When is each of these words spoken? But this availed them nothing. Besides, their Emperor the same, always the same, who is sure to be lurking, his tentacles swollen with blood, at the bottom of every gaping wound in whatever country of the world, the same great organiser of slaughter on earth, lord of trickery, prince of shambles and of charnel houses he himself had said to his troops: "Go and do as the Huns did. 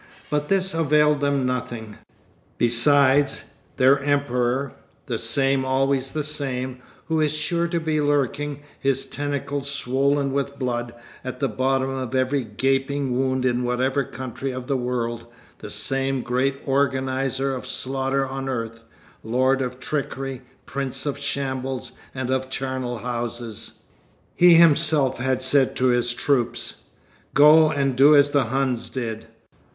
But 0.31 0.49
this 0.49 0.73
availed 0.73 1.21
them 1.21 1.45
nothing. 1.45 1.97
Besides, 2.57 3.43
their 3.77 3.99
Emperor 3.99 4.73
the 5.05 5.19
same, 5.19 5.63
always 5.63 6.09
the 6.09 6.23
same, 6.23 6.79
who 7.05 7.21
is 7.21 7.31
sure 7.31 7.67
to 7.67 7.79
be 7.79 8.01
lurking, 8.01 8.61
his 8.79 9.05
tentacles 9.05 9.69
swollen 9.69 10.31
with 10.33 10.57
blood, 10.57 10.95
at 11.23 11.39
the 11.39 11.47
bottom 11.47 11.91
of 11.91 12.15
every 12.15 12.43
gaping 12.43 13.15
wound 13.15 13.45
in 13.45 13.63
whatever 13.63 14.03
country 14.03 14.49
of 14.51 14.65
the 14.65 14.75
world, 14.75 15.27
the 15.59 15.69
same 15.69 16.23
great 16.23 16.59
organiser 16.65 17.53
of 17.53 17.67
slaughter 17.67 18.27
on 18.27 18.49
earth, 18.49 18.83
lord 19.23 19.61
of 19.61 19.79
trickery, 19.79 20.41
prince 20.65 21.05
of 21.05 21.19
shambles 21.19 21.91
and 22.15 22.31
of 22.31 22.49
charnel 22.49 22.97
houses 22.97 23.83
he 24.33 24.55
himself 24.55 25.19
had 25.19 25.43
said 25.43 25.75
to 25.75 25.89
his 25.89 26.11
troops: 26.15 26.85
"Go 27.35 27.69
and 27.69 27.95
do 27.95 28.15
as 28.15 28.31
the 28.31 28.45
Huns 28.45 28.89
did. 28.89 29.27